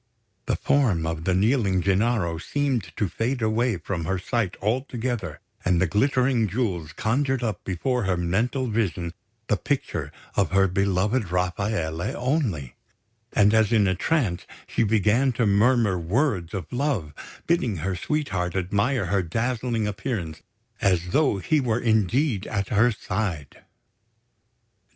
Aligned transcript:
The 0.47 0.55
form 0.55 1.05
of 1.05 1.25
the 1.25 1.35
kneeling 1.35 1.83
Gennaro 1.83 2.39
seemed 2.39 2.91
to 2.97 3.07
fade 3.07 3.43
away 3.43 3.77
from 3.77 4.05
her 4.05 4.17
sight 4.17 4.57
altogether, 4.59 5.39
and 5.63 5.79
the 5.79 5.85
glittering 5.85 6.47
jewels 6.47 6.91
conjured 6.91 7.43
up 7.43 7.63
before 7.63 8.05
her 8.05 8.17
mental 8.17 8.65
vision 8.65 9.13
the 9.45 9.57
picture 9.57 10.11
of 10.35 10.49
her 10.53 10.67
beloved 10.67 11.29
Rafaele 11.31 12.15
only; 12.17 12.73
and, 13.33 13.53
as 13.53 13.71
in 13.71 13.87
a 13.87 13.93
trance, 13.93 14.47
she 14.65 14.81
began 14.81 15.33
to 15.33 15.45
murmur 15.45 15.99
words 15.99 16.55
of 16.55 16.73
love, 16.73 17.13
bidding 17.45 17.75
her 17.77 17.95
sweetheart 17.95 18.55
admire 18.55 19.05
her 19.05 19.21
dazzling 19.21 19.85
appearance, 19.87 20.41
as 20.81 21.09
though 21.09 21.37
he 21.37 21.59
were 21.61 21.79
indeed 21.79 22.47
at 22.47 22.69
her 22.69 22.91
side. 22.91 23.63